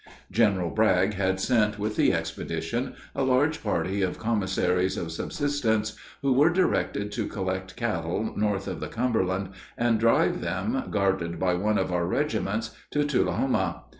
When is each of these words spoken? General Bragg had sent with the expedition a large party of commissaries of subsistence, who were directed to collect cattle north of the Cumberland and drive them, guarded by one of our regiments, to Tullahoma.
General 0.31 0.71
Bragg 0.71 1.13
had 1.13 1.39
sent 1.39 1.77
with 1.77 1.95
the 1.95 2.11
expedition 2.11 2.95
a 3.13 3.21
large 3.21 3.61
party 3.61 4.01
of 4.01 4.17
commissaries 4.17 4.97
of 4.97 5.11
subsistence, 5.11 5.95
who 6.23 6.33
were 6.33 6.49
directed 6.49 7.11
to 7.11 7.27
collect 7.27 7.75
cattle 7.75 8.33
north 8.35 8.67
of 8.67 8.79
the 8.79 8.87
Cumberland 8.87 9.49
and 9.77 9.99
drive 9.99 10.41
them, 10.41 10.85
guarded 10.89 11.39
by 11.39 11.53
one 11.53 11.77
of 11.77 11.91
our 11.91 12.07
regiments, 12.07 12.71
to 12.89 13.03
Tullahoma. 13.05 13.83